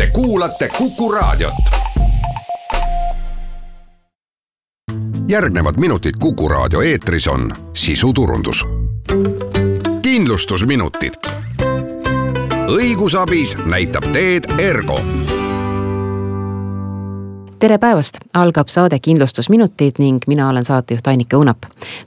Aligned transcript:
Te 0.00 0.08
kuulate 0.12 0.68
Kuku 0.78 1.12
Raadiot. 1.12 1.54
järgnevad 5.28 5.74
minutid 5.76 6.12
Kuku 6.20 6.48
Raadio 6.48 6.80
eetris 6.80 7.28
on 7.28 7.54
sisuturundus. 7.76 8.66
kindlustusminutid. 10.02 11.14
õigusabis 12.66 13.64
näitab 13.64 14.04
teed 14.12 14.44
Ergo 14.58 15.00
tere 17.58 17.78
päevast, 17.78 18.16
algab 18.34 18.68
saade 18.68 18.98
Kindlustusminutid 18.98 19.92
ning 19.98 20.18
mina 20.26 20.48
olen 20.48 20.64
saatejuht 20.64 21.06
Annika 21.06 21.36
Õunap. 21.36 21.58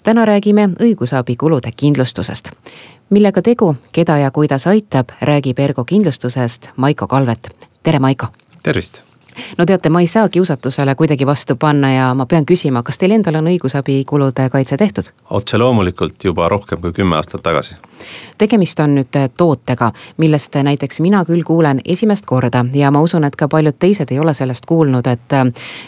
täna 0.03 0.25
räägime 0.25 0.69
õigusabikulude 0.79 1.69
kindlustusest. 1.77 2.51
millega 3.09 3.41
tegu, 3.41 3.75
keda 3.91 4.17
ja 4.17 4.31
kuidas 4.31 4.67
aitab, 4.67 5.09
räägib 5.21 5.59
Ergo 5.59 5.85
kindlustusest 5.85 6.69
Maiko 6.75 7.07
Kalvet. 7.07 7.72
Tere, 7.83 7.99
Maiko. 7.99 8.27
tervist 8.63 9.03
no 9.57 9.65
teate, 9.65 9.89
ma 9.89 10.01
ei 10.01 10.07
saa 10.07 10.29
kiusatusele 10.29 10.95
kuidagi 10.95 11.25
vastu 11.25 11.55
panna 11.55 11.91
ja 11.93 12.13
ma 12.13 12.25
pean 12.25 12.45
küsima, 12.45 12.83
kas 12.83 12.97
teil 13.01 13.15
endal 13.15 13.39
on 13.39 13.49
õigusabikulude 13.49 14.49
kaitse 14.49 14.77
tehtud? 14.77 15.09
otse 15.29 15.57
loomulikult 15.57 16.23
juba 16.23 16.49
rohkem 16.49 16.81
kui 16.81 16.93
kümme 16.93 17.15
aastat 17.15 17.43
tagasi. 17.43 17.75
tegemist 18.37 18.79
on 18.79 18.95
nüüd 18.99 19.19
tootega, 19.37 19.91
millest 20.17 20.55
näiteks 20.55 21.01
mina 21.01 21.25
küll 21.25 21.43
kuulen 21.43 21.81
esimest 21.85 22.25
korda 22.25 22.65
ja 22.73 22.91
ma 22.91 23.01
usun, 23.01 23.23
et 23.23 23.35
ka 23.35 23.47
paljud 23.47 23.77
teised 23.79 24.11
ei 24.11 24.19
ole 24.19 24.33
sellest 24.33 24.65
kuulnud, 24.65 25.07
et 25.07 25.37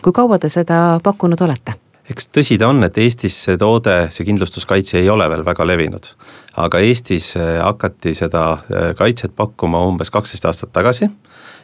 kui 0.01 0.13
kaua 0.13 0.39
te 0.39 0.49
seda 0.49 0.99
pakkunud 1.03 1.41
olete? 1.41 1.77
eks 2.09 2.29
tõsi 2.29 2.57
ta 2.61 2.67
on, 2.69 2.83
et 2.85 2.97
Eestis 2.97 3.37
see 3.47 3.57
toode, 3.57 3.95
see 4.13 4.25
kindlustuskaitse 4.25 4.99
ei 4.99 5.09
ole 5.09 5.29
veel 5.29 5.45
väga 5.45 5.67
levinud. 5.67 6.11
aga 6.57 6.79
Eestis 6.79 7.33
hakati 7.63 8.13
seda 8.13 8.57
kaitset 8.97 9.35
pakkuma 9.35 9.85
umbes 9.85 10.11
kaksteist 10.11 10.45
aastat 10.45 10.73
tagasi 10.73 11.09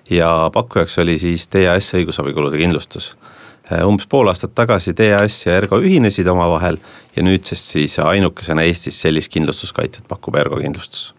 ja 0.10 0.50
pakkujaks 0.54 1.00
oli 1.00 1.20
siis 1.20 1.48
DAS 1.54 1.94
õigusabikulude 1.96 2.58
kindlustus. 2.58 3.16
umbes 3.86 4.08
pool 4.08 4.28
aastat 4.28 4.56
tagasi 4.56 4.94
DAS 4.98 5.46
ja 5.46 5.56
Ergo 5.58 5.80
ühinesid 5.80 6.28
omavahel 6.28 6.78
ja 7.16 7.24
nüüdsest 7.24 7.72
siis 7.76 8.00
ainukesena 8.00 8.64
Eestis 8.68 9.02
sellist 9.02 9.32
kindlustuskaitset 9.32 10.08
pakub 10.08 10.36
Ergo 10.36 10.60
kindlustus 10.60 11.14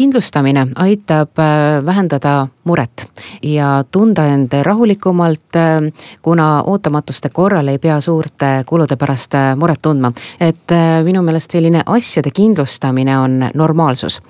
kindlustamine 0.00 0.66
aitab 0.80 1.38
äh, 1.38 1.84
vähendada 1.84 2.46
muret 2.64 3.04
ja 3.42 3.84
tunda 3.92 4.24
end 4.32 4.54
rahulikumalt, 4.62 5.56
äh, 5.56 6.06
kuna 6.22 6.62
ootamatuste 6.66 7.28
korral 7.28 7.68
ei 7.68 7.78
pea 7.78 7.98
suurte 8.00 8.48
kulude 8.66 8.96
pärast 8.96 9.36
äh, 9.36 9.52
muret 9.60 9.82
tundma. 9.82 10.12
et 10.40 10.72
minu 11.04 11.22
meelest 11.22 11.52
selline 11.52 11.82
asjade 11.86 12.30
kindlustamine 12.30 13.18
on 13.18 13.44
normaalsus. 13.54 14.20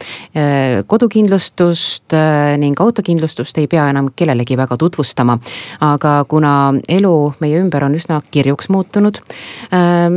kodukindlustust 0.86 2.14
ning 2.58 2.80
autokindlustust 2.80 3.58
ei 3.58 3.66
pea 3.66 3.88
enam 3.90 4.08
kellelegi 4.16 4.56
väga 4.56 4.76
tutvustama, 4.76 5.38
aga 5.80 6.24
kuna 6.28 6.52
elu 6.88 7.14
meie 7.40 7.60
ümber 7.60 7.84
on 7.84 7.94
üsna 7.94 8.20
kirjuks 8.30 8.68
muutunud, 8.68 9.20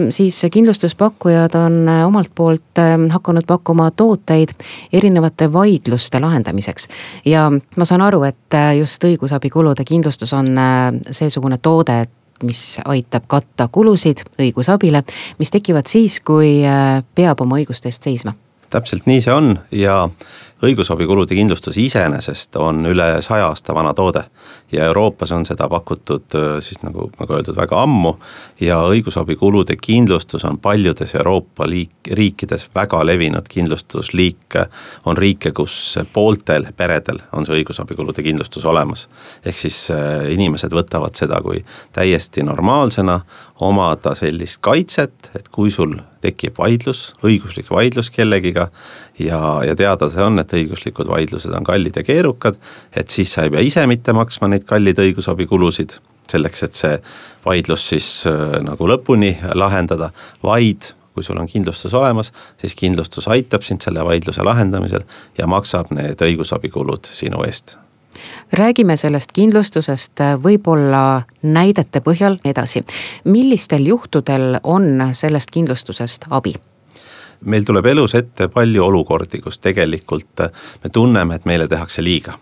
siis 0.09 0.41
kindlustuspakkujad 0.51 1.55
on 1.59 1.89
omalt 2.05 2.31
poolt 2.35 2.81
hakanud 3.09 3.45
pakkuma 3.47 3.91
tooteid 3.91 4.55
erinevate 4.93 5.42
erinevate 5.43 5.53
vaidluste 5.53 6.19
lahendamiseks. 6.19 6.87
ja 7.25 7.51
ma 7.77 7.85
saan 7.85 8.01
aru, 8.01 8.23
et 8.23 8.53
äh, 8.53 8.77
just 8.77 9.03
õigusabikulude 9.03 9.83
kindlustus 9.85 10.33
on 10.33 10.57
äh, 10.57 10.93
seesugune 11.11 11.57
toode, 11.57 12.01
et 12.01 12.09
mis 12.43 12.79
aitab 12.85 13.23
katta 13.27 13.67
kulusid 13.71 14.23
õigusabile, 14.39 15.03
mis 15.39 15.51
tekivad 15.51 15.87
siis, 15.87 16.19
kui 16.19 16.63
äh, 16.65 17.03
peab 17.15 17.41
oma 17.41 17.57
õiguste 17.57 17.87
eest 17.87 18.03
seisma. 18.03 18.33
täpselt 18.69 19.05
nii 19.05 19.21
see 19.21 19.33
on 19.33 19.59
ja 19.71 20.09
õigusabikulude 20.63 21.35
kindlustus 21.35 21.77
iseenesest 21.77 22.55
on 22.55 22.85
üle 22.87 23.07
saja 23.21 23.49
aasta 23.51 23.75
vana 23.75 23.93
toode. 23.93 24.23
ja 24.71 24.85
Euroopas 24.85 25.31
on 25.31 25.45
seda 25.45 25.67
pakutud 25.69 26.33
siis 26.65 26.79
nagu, 26.81 27.09
nagu 27.19 27.33
öeldud, 27.33 27.55
väga 27.55 27.81
ammu. 27.81 28.15
ja 28.59 28.79
õigusabikulude 28.89 29.75
kindlustus 29.81 30.45
on 30.45 30.57
paljudes 30.57 31.15
Euroopa 31.15 31.67
liik, 31.69 31.91
riikides 32.11 32.69
väga 32.75 33.05
levinud 33.05 33.47
kindlustusliik. 33.49 34.57
on 35.05 35.17
riike, 35.17 35.51
kus 35.51 35.99
pooltel 36.13 36.67
peredel 36.77 37.19
on 37.31 37.45
see 37.45 37.59
õigusabikulude 37.61 38.23
kindlustus 38.23 38.65
olemas. 38.65 39.07
ehk 39.45 39.57
siis 39.57 39.91
inimesed 40.29 40.71
võtavad 40.71 41.15
seda 41.15 41.41
kui 41.41 41.65
täiesti 41.91 42.43
normaalsena 42.43 43.21
omada 43.59 44.15
sellist 44.15 44.57
kaitset, 44.61 45.31
et 45.35 45.49
kui 45.49 45.71
sul 45.71 45.95
tekib 46.23 46.57
vaidlus, 46.57 47.11
õiguslik 47.23 47.69
vaidlus 47.71 48.09
kellegiga 48.13 48.69
ja, 49.19 49.39
ja 49.67 49.75
teada 49.75 50.09
see 50.11 50.23
on, 50.23 50.39
et 50.41 50.52
õiguslikud 50.55 51.09
vaidlused 51.09 51.53
on 51.53 51.67
kallid 51.67 51.99
ja 51.99 52.05
keerukad, 52.07 52.57
et 52.95 53.13
siis 53.13 53.33
sa 53.33 53.45
ei 53.45 53.53
pea 53.53 53.63
ise 53.65 53.85
mitte 53.89 54.15
maksma 54.15 54.49
neid 54.51 54.65
kalleid 54.69 54.99
õigusabikulusid, 55.03 55.97
selleks, 56.31 56.63
et 56.63 56.79
see 56.79 56.97
vaidlus 57.45 57.87
siis 57.93 58.09
äh, 58.29 58.59
nagu 58.63 58.89
lõpuni 58.89 59.35
lahendada, 59.53 60.11
vaid 60.43 60.93
kui 61.13 61.23
sul 61.23 61.37
on 61.37 61.47
kindlustus 61.47 61.93
olemas, 61.93 62.31
siis 62.61 62.73
kindlustus 62.75 63.27
aitab 63.29 63.61
sind 63.61 63.85
selle 63.85 64.01
vaidluse 64.05 64.41
lahendamisel 64.41 65.05
ja 65.37 65.47
maksab 65.47 65.93
need 65.93 66.21
õigusabikulud 66.25 67.09
sinu 67.13 67.45
eest 67.45 67.77
räägime 68.53 68.97
sellest 68.97 69.31
kindlustusest 69.33 70.21
äh, 70.21 70.35
võib-olla 70.43 71.23
näidete 71.41 72.01
põhjal 72.05 72.37
edasi. 72.45 72.83
millistel 73.23 73.85
juhtudel 73.85 74.59
on 74.63 75.09
sellest 75.11 75.51
kindlustusest 75.51 76.25
abi? 76.29 76.53
Meil 77.45 77.65
tuleb 77.67 77.85
elus 77.85 78.15
ette 78.15 78.47
palju 78.47 78.85
olukordi, 78.85 79.41
kus 79.41 79.59
tegelikult 79.59 80.47
me 80.83 80.91
tunneme, 80.91 81.35
et 81.35 81.45
meile 81.49 81.67
tehakse 81.67 82.03
liiga 82.03 82.37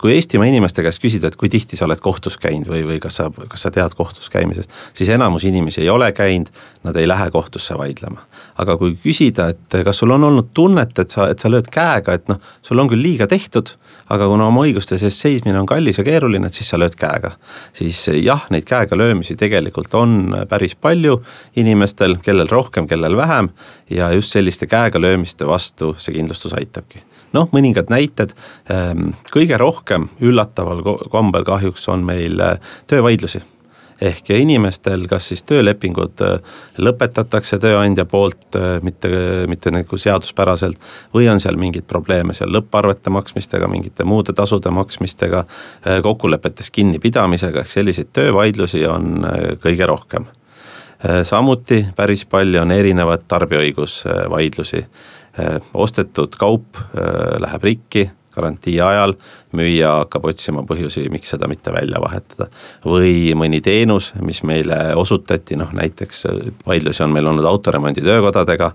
kui 0.00 0.14
Eestimaa 0.14 0.48
inimeste 0.50 0.82
käest 0.82 1.02
küsida, 1.02 1.30
et 1.30 1.36
kui 1.38 1.50
tihti 1.52 1.78
sa 1.78 1.86
oled 1.86 2.00
kohtus 2.02 2.38
käinud 2.40 2.70
või, 2.70 2.82
või 2.86 2.98
kas 3.02 3.20
sa, 3.20 3.28
kas 3.48 3.66
sa 3.66 3.70
tead 3.74 3.94
kohtus 3.98 4.30
käimisest, 4.32 4.72
siis 4.96 5.10
enamus 5.14 5.46
inimesi 5.48 5.84
ei 5.84 5.90
ole 5.92 6.10
käinud, 6.12 6.50
nad 6.86 6.96
ei 6.96 7.08
lähe 7.08 7.30
kohtusse 7.30 7.78
vaidlema. 7.78 8.24
aga 8.58 8.76
kui 8.76 8.96
küsida, 9.02 9.48
et 9.54 9.78
kas 9.84 9.98
sul 10.02 10.10
on 10.10 10.24
olnud 10.24 10.50
tunnet, 10.54 10.98
et 10.98 11.10
sa, 11.10 11.28
et 11.30 11.38
sa 11.38 11.50
lööd 11.50 11.70
käega, 11.70 12.14
et 12.18 12.28
noh, 12.28 12.40
sul 12.62 12.78
on 12.78 12.90
küll 12.90 13.02
liiga 13.02 13.26
tehtud 13.30 13.76
aga 14.12 14.28
kuna 14.28 14.48
oma 14.48 14.64
õiguste 14.66 14.96
eest 14.96 15.20
seismine 15.20 15.58
on 15.60 15.68
kallis 15.68 16.00
ja 16.00 16.04
keeruline, 16.06 16.48
et 16.48 16.56
siis 16.56 16.70
sa 16.72 16.80
lööd 16.80 16.96
käega. 16.98 17.34
siis 17.72 18.00
jah, 18.22 18.46
neid 18.50 18.64
käega 18.68 18.96
löömisi 18.96 19.36
tegelikult 19.36 19.94
on 19.94 20.34
päris 20.48 20.74
palju 20.74 21.20
inimestel, 21.56 22.16
kellel 22.24 22.48
rohkem, 22.48 22.88
kellel 22.88 23.16
vähem 23.16 23.52
ja 23.90 24.10
just 24.12 24.32
selliste 24.32 24.66
käega 24.66 25.00
löömiste 25.00 25.46
vastu 25.46 25.94
see 25.98 26.16
kindlustus 26.16 26.56
aitabki 26.56 27.04
noh, 27.32 27.48
mõningad 27.52 27.92
näited, 27.92 28.34
ehm, 28.70 29.12
kõige 29.32 29.58
rohkem 29.60 30.08
üllataval 30.20 30.82
kombel 31.12 31.46
kahjuks 31.48 31.88
on 31.92 32.04
meil 32.08 32.40
äh, 32.40 32.58
töövaidlusi 32.86 33.42
ehk 33.98 34.30
inimestel, 34.30 35.08
kas 35.10 35.26
siis 35.28 35.42
töölepingud 35.42 36.22
äh, 36.22 36.36
lõpetatakse 36.78 37.58
tööandja 37.58 38.04
poolt 38.06 38.56
äh, 38.56 38.78
mitte, 38.82 39.10
mitte 39.50 39.72
nagu 39.74 39.98
seaduspäraselt. 39.98 40.78
või 41.14 41.28
on 41.28 41.40
seal 41.40 41.58
mingeid 41.58 41.88
probleeme 41.90 42.34
seal 42.34 42.52
lõpparvete 42.54 43.10
maksmistega, 43.10 43.68
mingite 43.68 44.04
muude 44.04 44.32
tasude 44.32 44.70
maksmistega, 44.70 45.44
kokkulepetest 46.02 46.70
kinnipidamisega, 46.70 47.60
ehk 47.60 47.70
selliseid 47.70 48.12
töövaidlusi 48.12 48.86
on 48.86 49.26
kõige 49.62 49.86
rohkem. 49.86 50.26
samuti 51.22 51.86
päris 51.96 52.24
palju 52.24 52.60
on 52.60 52.70
erinevaid 52.70 53.26
tarbijaõigusvaidlusi 53.28 54.86
ostetud 55.74 56.34
kaup 56.38 56.80
läheb 57.40 57.64
rikki, 57.64 58.08
garantii 58.38 58.80
ajal 58.80 59.14
müüja 59.56 59.94
hakkab 60.02 60.28
otsima 60.30 60.62
põhjusi, 60.68 61.08
miks 61.12 61.34
seda 61.34 61.48
mitte 61.50 61.72
välja 61.74 62.00
vahetada. 62.02 62.48
või 62.84 63.34
mõni 63.34 63.60
teenus, 63.64 64.12
mis 64.20 64.42
meile 64.42 64.94
osutati, 64.96 65.56
noh 65.56 65.72
näiteks 65.72 66.26
vaidlusi 66.66 67.02
on 67.02 67.14
meil 67.16 67.26
olnud 67.26 67.44
autoremonditöökodadega 67.44 68.72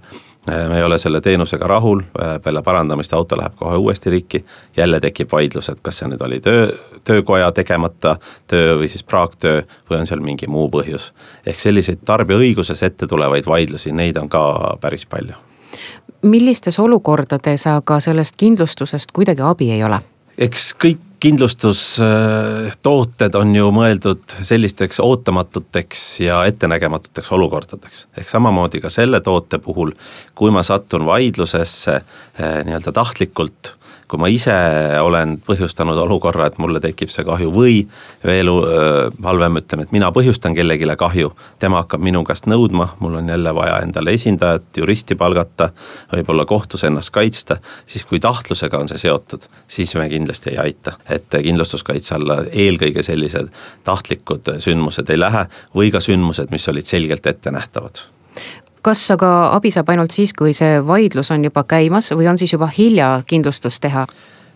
me 0.47 0.77
ei 0.77 0.83
ole 0.83 0.97
selle 0.99 1.21
teenusega 1.21 1.67
rahul, 1.67 2.01
peale 2.43 2.61
parandamist 2.61 3.13
auto 3.13 3.37
läheb 3.39 3.55
kohe 3.55 3.77
uuesti 3.77 4.09
rikki, 4.09 4.45
jälle 4.77 4.99
tekib 4.99 5.31
vaidlus, 5.31 5.69
et 5.69 5.79
kas 5.81 6.01
see 6.01 6.09
nüüd 6.11 6.25
oli 6.25 6.41
töö, 6.43 6.67
töökoja 7.07 7.51
tegemata 7.55 8.17
töö 8.47 8.75
või 8.81 8.91
siis 8.91 9.07
praaktöö 9.07 9.63
või 9.89 10.01
on 10.01 10.09
seal 10.09 10.19
mingi 10.19 10.51
muu 10.51 10.67
põhjus. 10.73 11.13
ehk 11.45 11.59
selliseid 11.59 12.03
tarbija 12.05 12.43
õiguses 12.43 12.83
ette 12.83 13.07
tulevaid 13.07 13.47
vaidlusi, 13.47 13.95
neid 13.95 14.19
on 14.19 14.29
ka 14.29 14.43
päris 14.81 15.05
palju 15.05 15.39
millistes 16.23 16.79
olukordades 16.79 17.67
aga 17.67 17.99
sellest 17.99 18.35
kindlustusest 18.37 19.11
kuidagi 19.13 19.41
abi 19.41 19.71
ei 19.71 19.83
ole? 19.83 19.99
eks 20.37 20.73
kõik 20.81 21.13
kindlustustooted 21.23 23.35
on 23.39 23.53
ju 23.55 23.69
mõeldud 23.71 24.33
sellisteks 24.43 24.99
ootamatuteks 24.99 26.19
ja 26.25 26.41
ettenägematuteks 26.49 27.31
olukordadeks. 27.31 28.07
ehk 28.17 28.29
samamoodi 28.29 28.81
ka 28.83 28.89
selle 28.91 29.19
toote 29.23 29.57
puhul, 29.57 29.91
kui 30.35 30.51
ma 30.51 30.63
satun 30.63 31.05
vaidlusesse 31.05 31.95
eh, 31.95 32.03
nii-öelda 32.67 32.91
tahtlikult 32.91 33.73
kui 34.07 34.21
ma 34.21 34.29
ise 34.29 34.53
olen 35.01 35.37
põhjustanud 35.41 35.97
olukorra, 36.03 36.47
et 36.47 36.59
mulle 36.61 36.81
tekib 36.83 37.09
see 37.09 37.25
kahju 37.25 37.49
või 37.53 37.79
veel 38.25 38.51
halvem, 39.25 39.57
ütleme, 39.63 39.87
et 39.87 39.95
mina 39.95 40.11
põhjustan 40.13 40.55
kellelegi 40.57 40.89
kahju, 40.99 41.31
tema 41.59 41.81
hakkab 41.81 42.03
minu 42.03 42.23
käest 42.27 42.45
nõudma, 42.51 42.91
mul 42.99 43.17
on 43.21 43.31
jälle 43.31 43.53
vaja 43.55 43.79
endale 43.81 44.13
esindajat, 44.13 44.69
juristi 44.77 45.17
palgata, 45.19 45.71
võib-olla 46.13 46.45
kohtus 46.45 46.83
ennast 46.83 47.13
kaitsta, 47.15 47.57
siis 47.85 48.05
kui 48.05 48.19
tahtlusega 48.19 48.77
on 48.77 48.91
see 48.91 49.01
seotud, 49.07 49.47
siis 49.67 49.95
me 49.97 50.09
kindlasti 50.09 50.53
ei 50.53 50.57
aita. 50.67 50.97
et 51.09 51.29
kindlustuskaitse 51.33 52.15
alla 52.15 52.43
eelkõige 52.51 53.03
sellised 53.03 53.49
tahtlikud 53.83 54.55
sündmused 54.59 55.09
ei 55.09 55.19
lähe 55.19 55.47
või 55.75 55.91
ka 55.91 55.99
sündmused, 56.03 56.51
mis 56.51 56.67
olid 56.69 56.85
selgelt 56.85 57.25
ettenähtavad 57.27 58.05
kas 58.83 59.03
aga 59.15 59.33
abi 59.55 59.71
saab 59.71 59.89
ainult 59.93 60.11
siis, 60.15 60.33
kui 60.37 60.53
see 60.55 60.79
vaidlus 60.85 61.31
on 61.31 61.45
juba 61.47 61.63
käimas 61.67 62.11
või 62.11 62.27
on 62.31 62.39
siis 62.41 62.53
juba 62.53 62.69
hilja 62.77 63.15
kindlustust 63.27 63.81
teha? 63.83 64.07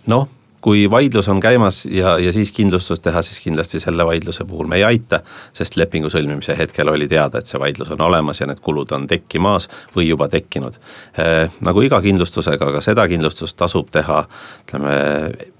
noh, 0.07 0.27
kui 0.61 0.89
vaidlus 0.91 1.27
on 1.31 1.39
käimas 1.39 1.85
ja, 1.85 2.17
ja 2.19 2.33
siis 2.33 2.51
kindlustust 2.51 3.03
teha, 3.03 3.21
siis 3.21 3.39
kindlasti 3.43 3.79
selle 3.79 4.05
vaidluse 4.05 4.45
puhul 4.47 4.67
me 4.67 4.79
ei 4.79 4.83
aita, 4.87 5.21
sest 5.55 5.77
lepingu 5.77 6.09
sõlmimise 6.11 6.57
hetkel 6.57 6.89
oli 6.91 7.07
teada, 7.07 7.39
et 7.39 7.49
see 7.49 7.59
vaidlus 7.61 7.91
on 7.95 8.01
olemas 8.07 8.41
ja 8.41 8.49
need 8.49 8.59
kulud 8.63 8.91
on 8.95 9.07
tekkimas 9.07 9.69
või 9.95 10.09
juba 10.09 10.27
tekkinud 10.31 10.79
eh,. 11.17 11.51
nagu 11.61 11.83
iga 11.85 12.01
kindlustusega, 12.03 12.71
ka 12.77 12.81
seda 12.83 13.07
kindlustust 13.07 13.57
tasub 13.59 13.91
teha, 13.93 14.23
ütleme 14.65 14.97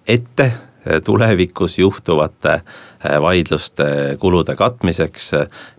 ette 0.08 0.52
tulevikus 1.06 1.78
juhtuvate 1.80 2.52
äh, 2.52 3.22
vaidluste 3.22 4.18
kulude 4.20 4.56
katmiseks. 4.56 5.32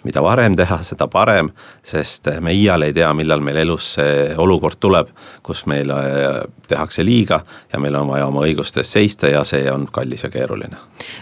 mida 0.05 0.23
varem 0.23 0.57
teha, 0.57 0.79
seda 0.83 1.07
parem, 1.09 1.51
sest 1.83 2.29
me 2.41 2.53
iial 2.53 2.83
ei 2.83 2.93
tea, 2.93 3.11
millal 3.15 3.41
meil 3.41 3.57
elus 3.57 3.95
see 3.95 4.35
olukord 4.37 4.79
tuleb, 4.81 5.09
kus 5.43 5.65
meile 5.67 5.95
äh, 5.95 6.39
tehakse 6.69 7.05
liiga 7.05 7.41
ja 7.73 7.81
meil 7.81 7.95
on 7.95 8.09
vaja 8.09 8.27
oma 8.27 8.45
õiguste 8.47 8.83
eest 8.85 8.97
seista 8.99 9.29
ja 9.33 9.45
see 9.45 9.65
on 9.73 9.87
kallis 9.93 10.23
ja 10.23 10.31
keeruline. 10.31 10.77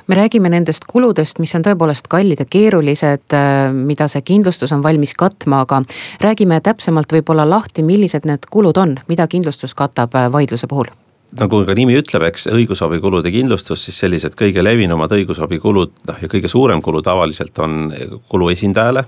me 0.07 0.15
räägime 0.15 0.49
nendest 0.49 0.85
kuludest, 0.87 1.39
mis 1.39 1.55
on 1.55 1.65
tõepoolest 1.65 2.09
kallid 2.09 2.41
ja 2.41 2.47
keerulised, 2.51 3.27
äh, 3.33 3.73
mida 3.73 4.09
see 4.09 4.23
kindlustus 4.23 4.73
on 4.73 4.83
valmis 4.83 5.15
katma, 5.15 5.61
aga 5.67 5.83
räägime 6.21 6.61
täpsemalt 6.61 7.13
võib-olla 7.13 7.49
lahti, 7.49 7.83
millised 7.83 8.27
need 8.29 8.51
kulud 8.51 8.77
on, 8.77 8.99
mida 9.09 9.27
kindlustus 9.27 9.75
katab 9.75 10.15
vaidluse 10.33 10.67
puhul 10.67 10.93
nagu 11.41 11.63
ka 11.67 11.77
nimi 11.77 11.97
ütleb, 11.99 12.25
eks 12.31 12.49
õigusabikulude 12.53 13.33
kindlustus, 13.35 13.85
siis 13.87 13.99
sellised 14.05 14.37
kõige 14.39 14.65
levinumad 14.65 15.13
õigusabikulud, 15.17 15.93
noh 16.09 16.23
ja 16.23 16.31
kõige 16.33 16.51
suurem 16.53 16.83
kulu 16.85 17.03
tavaliselt 17.05 17.59
on 17.65 17.93
kulu 18.29 18.51
esindajale 18.55 19.07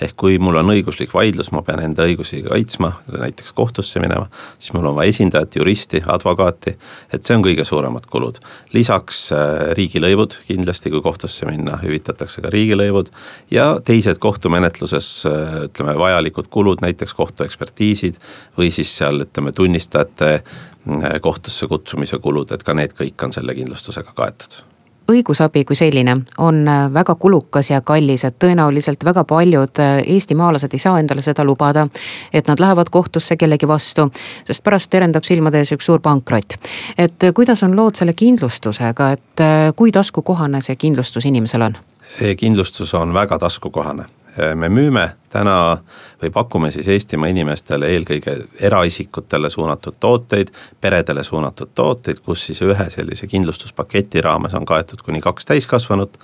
ehk 0.00 0.16
kui 0.16 0.38
mul 0.40 0.56
on 0.60 0.72
õiguslik 0.72 1.12
vaidlus, 1.14 1.50
ma 1.52 1.62
pean 1.64 1.82
enda 1.84 2.06
õigusi 2.08 2.40
kaitsma, 2.44 2.92
näiteks 3.12 3.52
kohtusse 3.56 4.00
minema, 4.02 4.28
siis 4.58 4.72
mul 4.76 4.88
on 4.90 4.96
vaja 4.96 5.12
esindajat, 5.12 5.58
juristi, 5.60 6.02
advokaati, 6.06 6.76
et 7.12 7.26
see 7.26 7.36
on 7.36 7.44
kõige 7.44 7.66
suuremad 7.68 8.06
kulud. 8.10 8.40
lisaks 8.72 9.20
äh, 9.36 9.72
riigilõivud 9.76 10.38
kindlasti, 10.48 10.90
kui 10.90 11.02
kohtusse 11.04 11.48
minna, 11.48 11.78
hüvitatakse 11.82 12.40
ka 12.44 12.52
riigilõivud 12.52 13.12
ja 13.50 13.68
teised 13.84 14.18
kohtumenetluses 14.18 15.10
äh, 15.28 15.60
ütleme, 15.68 15.98
vajalikud 15.98 16.48
kulud, 16.50 16.80
näiteks 16.84 17.14
kohtuekspertiisid 17.14 18.18
või 18.58 18.72
siis 18.74 18.92
seal 18.96 19.26
ütleme, 19.26 19.52
tunnistajate 19.52 20.32
äh, 20.40 21.20
kohtusse 21.20 21.68
kutsumise 21.68 22.18
kulud, 22.18 22.52
et 22.52 22.64
ka 22.64 22.74
need 22.74 22.96
kõik 22.96 23.26
on 23.26 23.36
selle 23.36 23.54
kindlustusega 23.58 24.16
kaetud 24.16 24.62
õigusabi 25.10 25.64
kui 25.68 25.76
selline 25.76 26.16
on 26.38 26.62
äh, 26.68 26.86
väga 26.94 27.14
kulukas 27.14 27.70
ja 27.70 27.80
kallis, 27.80 28.24
et 28.24 28.38
tõenäoliselt 28.42 29.04
väga 29.04 29.24
paljud 29.24 29.80
äh, 29.82 29.98
eestimaalased 30.06 30.74
ei 30.74 30.82
saa 30.82 30.98
endale 31.00 31.22
seda 31.22 31.44
lubada. 31.44 31.88
et 32.32 32.48
nad 32.48 32.60
lähevad 32.60 32.90
kohtusse 32.90 33.36
kellegi 33.36 33.68
vastu, 33.68 34.10
sest 34.44 34.64
pärast 34.64 34.90
terendab 34.90 35.24
silmade 35.24 35.58
ees 35.58 35.72
üks 35.72 35.86
suur 35.86 36.00
pankrot. 36.00 36.58
et 36.98 37.24
äh, 37.24 37.34
kuidas 37.34 37.62
on 37.62 37.76
lood 37.76 37.94
selle 37.94 38.12
kindlustusega, 38.12 39.10
et 39.12 39.44
kui 39.76 39.92
taskukohane 39.92 40.60
see 40.60 40.76
kindlustus 40.76 41.26
inimesel 41.26 41.62
on? 41.62 41.76
see 42.04 42.34
kindlustus 42.36 42.94
on 42.94 43.14
väga 43.14 43.38
taskukohane 43.38 44.19
me 44.54 44.68
müüme 44.68 45.08
täna 45.30 45.78
või 46.22 46.30
pakume 46.30 46.70
siis 46.74 46.88
Eestimaa 46.88 47.30
inimestele 47.30 47.88
eelkõige 47.94 48.36
eraisikutele 48.60 49.50
suunatud 49.50 49.96
tooteid, 50.00 50.52
peredele 50.80 51.24
suunatud 51.24 51.72
tooteid, 51.74 52.20
kus 52.24 52.46
siis 52.46 52.62
ühe 52.62 52.90
sellise 52.90 53.26
kindlustuspaketi 53.26 54.22
raames 54.22 54.54
on 54.54 54.66
kaetud 54.66 55.02
kuni 55.06 55.20
kaks 55.20 55.50
täiskasvanut, 55.50 56.18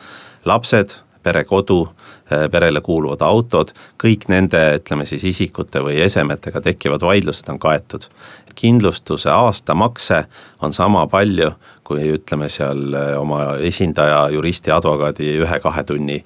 lapsed, 0.44 0.94
pere 1.26 1.44
kodu, 1.44 1.88
perele 2.50 2.81
kuuluvad 2.81 3.23
autod, 3.26 3.73
kõik 4.03 4.29
nende, 4.31 4.61
ütleme 4.79 5.06
siis 5.06 5.25
isikute 5.26 5.82
või 5.82 5.99
esemetega 6.05 6.62
tekkivad 6.62 7.03
vaidlused 7.03 7.49
on 7.50 7.58
kaetud. 7.58 8.06
kindlustuse 8.56 9.29
aastamakse 9.31 10.25
on 10.62 10.73
sama 10.73 11.06
palju, 11.06 11.50
kui 11.85 12.06
ütleme 12.14 12.49
seal 12.49 12.94
äh, 12.94 13.11
oma 13.20 13.58
esindaja, 13.61 14.31
juristi, 14.32 14.70
advokaadi 14.73 15.35
ühe-kahe 15.43 15.85
tunni 15.85 16.25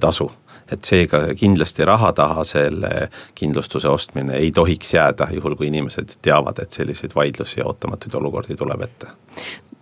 tasu 0.00 0.30
et 0.72 0.84
seega 0.84 1.24
kindlasti 1.38 1.84
raha 1.84 2.12
taha 2.12 2.44
selle 2.44 3.08
kindlustuse 3.34 3.88
ostmine 3.88 4.36
ei 4.38 4.52
tohiks 4.52 4.94
jääda, 4.94 5.28
juhul 5.32 5.56
kui 5.56 5.66
inimesed 5.72 6.18
teavad, 6.22 6.62
et 6.62 6.72
selliseid 6.72 7.14
vaidlusi 7.14 7.60
ja 7.60 7.66
ootamatuid 7.66 8.14
olukordi 8.14 8.56
tuleb 8.56 8.88
ette 8.88 9.12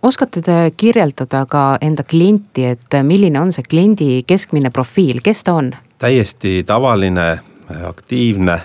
oskate 0.01 0.41
te 0.41 0.57
kirjeldada 0.77 1.45
ka 1.45 1.77
enda 1.81 2.03
klienti, 2.03 2.65
et 2.73 2.97
milline 3.05 3.39
on 3.39 3.51
see 3.53 3.65
kliendi 3.69 4.23
keskmine 4.27 4.71
profiil, 4.73 5.21
kes 5.23 5.43
ta 5.45 5.53
on? 5.59 5.71
täiesti 6.01 6.63
tavaline, 6.65 7.39
aktiivne, 7.87 8.57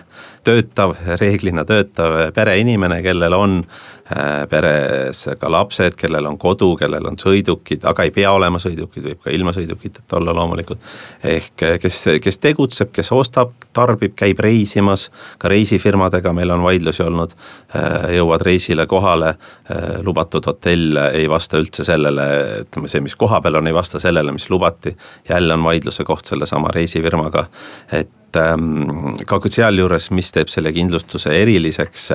töötav, 0.45 0.95
reeglina 1.21 1.65
töötav 1.65 2.33
pereinimene, 2.35 3.03
kellel 3.03 3.35
on 3.37 3.61
Äh, 4.07 4.45
peres 4.47 5.25
ka 5.35 5.49
lapsed, 5.51 5.97
kellel 5.99 6.29
on 6.29 6.37
kodu, 6.39 6.69
kellel 6.79 7.09
on 7.11 7.17
sõidukid, 7.19 7.83
aga 7.91 8.05
ei 8.07 8.13
pea 8.15 8.31
olema 8.31 8.61
sõidukid, 8.63 9.03
võib 9.03 9.25
ka 9.25 9.33
ilma 9.35 9.51
sõidukiteta 9.51 10.21
olla 10.21 10.31
loomulikult. 10.37 10.79
ehk 11.27 11.63
äh, 11.67 11.73
kes, 11.83 12.05
kes 12.23 12.39
tegutseb, 12.39 12.93
kes 12.95 13.11
ostab, 13.11 13.57
tarbib, 13.75 14.15
käib 14.15 14.39
reisimas, 14.39 15.09
ka 15.43 15.51
reisifirmadega 15.51 16.31
meil 16.33 16.55
on 16.55 16.63
vaidlusi 16.63 17.03
olnud. 17.03 17.35
Äh, 17.75 18.15
jõuad 18.21 18.45
reisile 18.47 18.87
kohale, 18.87 19.33
lubatud 20.07 20.47
hotell 20.47 21.01
ei 21.11 21.27
vasta 21.29 21.59
üldse 21.59 21.83
sellele, 21.85 22.29
ütleme 22.63 22.87
see, 22.87 23.03
mis 23.03 23.19
kohapeal 23.19 23.59
on, 23.59 23.67
ei 23.67 23.75
vasta 23.75 23.99
sellele, 23.99 24.31
mis 24.33 24.47
lubati. 24.51 24.95
jälle 25.29 25.55
on 25.59 25.67
vaidluse 25.67 26.05
koht 26.05 26.31
sellesama 26.31 26.71
reisifirmaga, 26.71 27.49
et 27.91 28.15
ähm, 28.37 29.15
ka 29.27 29.41
sealjuures, 29.47 30.11
mis 30.11 30.33
teeb 30.35 30.51
selle 30.53 30.73
kindlustuse 30.73 31.33
eriliseks, 31.37 32.11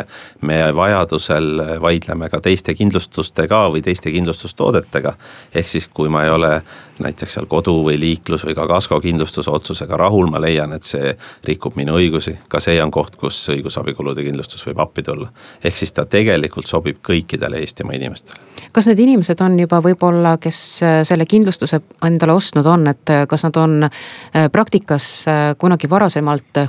me 0.48 0.62
vajadusel 0.76 1.80
vaidleme 1.82 2.30
ka 2.30 2.42
teiste 2.42 2.76
kindlustustega 2.78 3.68
või 3.74 3.84
teiste 3.86 4.12
kindlustustoodetega. 4.12 5.14
ehk 5.56 5.68
siis, 5.68 5.88
kui 5.88 6.10
ma 6.10 6.24
ei 6.24 6.30
ole 6.30 6.62
näiteks 7.02 7.34
seal 7.34 7.48
kodu 7.50 7.74
või 7.86 7.98
liiklus 8.00 8.46
või 8.46 8.56
ka 8.56 8.68
kaskokindlustuse 8.68 9.52
otsusega 9.52 9.98
rahul, 9.98 10.30
ma 10.32 10.42
leian, 10.42 10.74
et 10.74 10.86
see 10.88 11.14
rikub 11.48 11.76
minu 11.80 11.98
õigusi, 11.98 12.36
ka 12.50 12.60
see 12.64 12.78
on 12.84 12.92
koht, 12.92 13.16
kus 13.20 13.40
õigusabikulude 13.54 14.24
kindlustus 14.26 14.64
võib 14.68 14.82
appi 14.84 15.04
tulla. 15.04 15.30
ehk 15.64 15.78
siis 15.78 15.92
ta 15.92 16.06
tegelikult 16.06 16.68
sobib 16.68 17.02
kõikidele 17.08 17.62
Eestimaa 17.62 17.98
inimestele. 17.98 18.40
kas 18.72 18.88
need 18.88 19.00
inimesed 19.00 19.42
on 19.42 19.60
juba 19.60 19.82
võib-olla, 19.82 20.38
kes 20.38 20.60
äh, 20.84 21.02
selle 21.08 21.26
kindlustuse 21.26 21.82
endale 22.06 22.34
ostnud 22.34 22.66
on, 22.66 22.88
et 22.88 23.10
äh, 23.10 23.26
kas 23.28 23.44
nad 23.44 23.58
on 23.58 23.84
äh, 23.84 24.50
praktikas 24.52 25.26
kunagi 25.58 25.90
varasemalt 25.90 26.11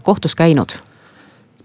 kohtus 0.02 0.34
käinud? 0.38 0.78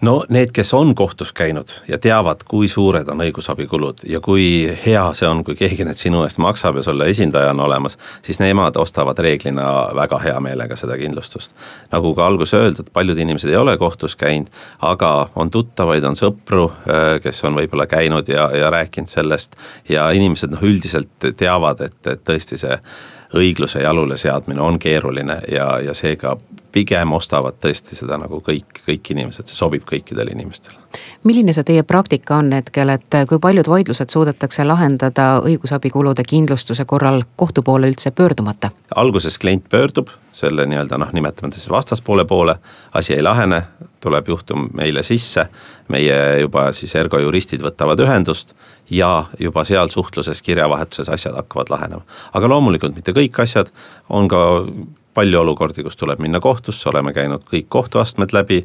no 0.01 0.25
need, 0.29 0.51
kes 0.53 0.73
on 0.73 0.95
kohtus 0.95 1.33
käinud 1.33 1.71
ja 1.87 1.97
teavad, 1.97 2.43
kui 2.47 2.67
suured 2.67 3.07
on 3.09 3.21
õigusabikulud 3.25 4.03
ja 4.09 4.21
kui 4.21 4.45
hea 4.85 5.03
see 5.17 5.27
on, 5.29 5.43
kui 5.45 5.57
keegi 5.57 5.85
need 5.87 5.97
sinu 5.97 6.21
eest 6.25 6.37
maksab 6.41 6.77
ja 6.77 6.83
sulle 6.85 7.09
esindaja 7.09 7.51
on 7.55 7.63
olemas, 7.65 7.97
siis 8.25 8.39
nemad 8.39 8.77
ostavad 8.77 9.17
reeglina 9.19 9.65
väga 9.97 10.19
hea 10.21 10.39
meelega 10.43 10.77
seda 10.77 10.97
kindlustust. 10.97 11.55
nagu 11.91 12.13
ka 12.15 12.25
alguses 12.25 12.53
öeldud, 12.59 12.93
paljud 12.93 13.17
inimesed 13.17 13.49
ei 13.49 13.57
ole 13.57 13.77
kohtus 13.77 14.15
käinud, 14.15 14.53
aga 14.81 15.29
on 15.35 15.51
tuttavaid, 15.51 16.03
on 16.03 16.15
sõpru, 16.19 16.69
äh, 16.85 17.17
kes 17.23 17.43
on 17.43 17.57
võib-olla 17.57 17.87
käinud 17.89 18.29
ja, 18.29 18.49
ja 18.53 18.69
rääkinud 18.69 19.09
sellest 19.09 19.57
ja 19.89 20.09
inimesed 20.11 20.53
noh, 20.53 20.63
üldiselt 20.63 21.31
teavad, 21.37 21.81
et, 21.81 21.99
et 22.05 22.25
tõesti 22.27 22.59
see 22.61 22.81
õigluse 23.35 23.81
jalule 23.83 24.17
seadmine 24.17 24.61
on 24.61 24.79
keeruline 24.79 25.41
ja, 25.51 25.79
ja 25.83 25.93
seega 25.93 26.37
pigem 26.71 27.13
ostavad 27.13 27.57
tõesti 27.63 27.95
seda 27.97 28.19
nagu 28.21 28.39
kõik, 28.45 28.83
kõik 28.85 29.11
inimesed, 29.13 29.47
see 29.47 29.57
sobib 29.57 29.85
kõikidele 29.87 30.33
inimestele. 30.35 30.77
milline 31.23 31.53
see 31.53 31.63
teie 31.63 31.83
praktika 31.83 32.37
on 32.37 32.51
hetkel, 32.53 32.89
et 32.93 33.17
kui 33.29 33.39
paljud 33.39 33.67
vaidlused 33.67 34.13
suudetakse 34.13 34.65
lahendada 34.65 35.39
õigusabikulude 35.39 36.23
kindlustuse 36.27 36.85
korral 36.85 37.23
kohtu 37.35 37.63
poole 37.63 37.89
üldse 37.89 38.11
pöördumata? 38.11 38.71
alguses 38.95 39.39
klient 39.39 39.69
pöördub 39.69 40.13
selle 40.37 40.65
nii-öelda 40.69 40.97
noh, 41.01 41.11
nimetame 41.13 41.49
ta 41.49 41.57
siis 41.57 41.69
vastaspoole 41.69 42.25
poole, 42.25 42.55
asi 42.93 43.15
ei 43.15 43.23
lahene, 43.25 43.63
tuleb 44.03 44.27
juhtum 44.27 44.69
meile 44.77 45.03
sisse, 45.03 45.47
meie 45.89 46.39
juba 46.43 46.69
siis 46.77 46.93
ergo 46.95 47.19
juristid 47.19 47.63
võtavad 47.65 48.05
ühendust 48.05 48.53
ja 48.89 49.25
juba 49.39 49.63
seal 49.67 49.87
suhtluses, 49.91 50.41
kirjavahetuses 50.41 51.09
asjad 51.09 51.35
hakkavad 51.35 51.69
lahenema. 51.69 52.01
aga 52.33 52.49
loomulikult 52.49 52.95
mitte 52.95 53.11
kõik 53.11 53.41
asjad, 53.43 53.71
on 54.09 54.27
ka 54.27 54.43
palju 55.17 55.39
olukordi, 55.39 55.81
kus 55.83 55.97
tuleb 55.97 56.19
minna 56.21 56.39
kohtusse, 56.39 56.89
oleme 56.91 57.09
käinud 57.13 57.41
kõik 57.49 57.65
kohtuastmed 57.73 58.35
läbi, 58.37 58.59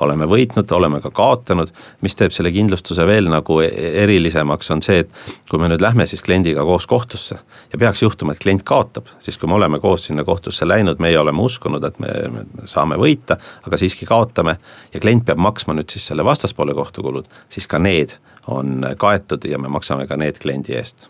oleme 0.00 0.24
võitnud, 0.30 0.70
oleme 0.72 1.02
ka 1.04 1.10
kaotanud. 1.12 1.68
mis 2.00 2.16
teeb 2.16 2.32
selle 2.32 2.52
kindlustuse 2.54 3.04
veel 3.06 3.28
nagu 3.28 3.60
e-, 3.60 3.68
erilisemaks, 4.04 4.70
on 4.72 4.82
see, 4.82 5.02
et 5.04 5.10
kui 5.50 5.60
me 5.60 5.68
nüüd 5.68 5.84
lähme 5.84 6.06
siis 6.08 6.24
kliendiga 6.24 6.64
koos 6.64 6.86
kohtusse 6.88 7.36
ja 7.72 7.78
peaks 7.78 8.02
juhtuma, 8.02 8.32
et 8.32 8.40
klient 8.40 8.64
kaotab, 8.64 9.12
siis 9.20 9.36
kui 9.38 9.50
me 9.50 9.58
oleme 9.58 9.82
koos 9.84 10.08
sinna 10.08 10.24
kohtusse 10.24 10.68
läinud, 10.68 10.96
meie 10.98 11.18
oleme 11.20 11.44
uskunud, 11.44 11.84
et 11.84 12.00
me, 12.00 12.14
me 12.32 12.46
saame 12.64 12.96
võita, 12.96 13.36
aga 13.68 13.76
siiski 13.76 14.08
kaotame. 14.08 14.56
ja 14.94 15.00
klient 15.00 15.28
peab 15.28 15.44
maksma 15.44 15.76
nüüd 15.76 15.92
siis 15.92 16.08
selle 16.08 16.24
vastaspoole 16.24 16.74
kohtukulud, 16.74 17.28
siis 17.52 17.68
ka 17.68 17.78
need 17.78 18.16
on 18.48 18.86
kaetud 18.96 19.44
ja 19.44 19.58
me 19.58 19.68
maksame 19.68 20.06
ka 20.06 20.16
need 20.16 20.40
kliendi 20.42 20.76
eest 20.76 21.08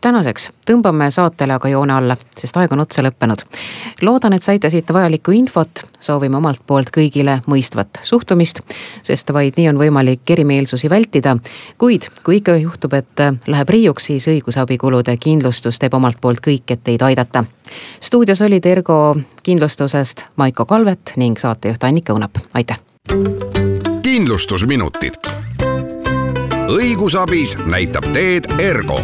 tänaseks 0.00 0.50
tõmbame 0.66 1.10
saatele 1.10 1.56
aga 1.58 1.68
joone 1.68 1.92
alla, 1.92 2.16
sest 2.38 2.56
aeg 2.56 2.72
on 2.72 2.80
otsa 2.80 3.02
lõppenud. 3.02 3.42
loodan, 4.02 4.32
et 4.32 4.42
saite 4.42 4.70
siit 4.70 4.92
vajalikku 4.92 5.32
infot, 5.32 5.82
soovime 6.00 6.36
omalt 6.36 6.62
poolt 6.66 6.90
kõigile 6.94 7.40
mõistvat 7.46 8.00
suhtumist, 8.02 8.60
sest 9.02 9.32
vaid 9.32 9.58
nii 9.58 9.68
on 9.68 9.78
võimalik 9.78 10.30
erimeelsusi 10.30 10.90
vältida. 10.90 11.36
kuid 11.78 12.08
kui 12.24 12.36
ikka 12.36 12.56
juhtub, 12.56 12.92
et 12.94 13.20
läheb 13.46 13.68
riiuks, 13.68 14.04
siis 14.04 14.28
õigusabikulude 14.28 15.16
kindlustus 15.16 15.78
teeb 15.78 15.94
omalt 15.94 16.20
poolt 16.20 16.40
kõik, 16.40 16.70
et 16.70 16.84
teid 16.84 17.02
aidata. 17.02 17.44
stuudios 18.00 18.40
olid 18.42 18.66
Ergo 18.66 19.16
kindlustusest 19.42 20.24
Maiko 20.36 20.64
Kalvet 20.64 21.12
ning 21.16 21.38
saatejuht 21.38 21.84
Annika 21.84 22.12
Õunap, 22.12 22.38
aitäh. 22.54 22.78
kindlustusminutid 24.02 25.14
õigusabis 26.68 27.56
näitab 27.66 28.12
teed 28.12 28.48
Ergo 28.60 29.00